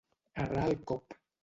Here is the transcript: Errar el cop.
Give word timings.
Errar 0.45 0.65
el 0.71 0.75
cop. 0.93 1.19